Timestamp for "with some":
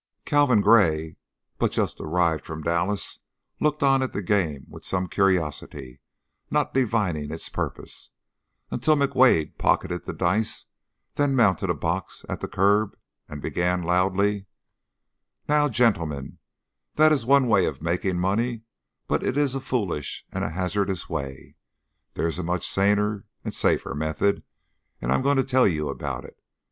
4.67-5.07